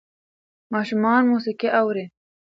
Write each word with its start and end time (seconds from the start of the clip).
ماشومان 0.73 1.21
موسیقي 1.31 1.69
اوري. 1.81 2.05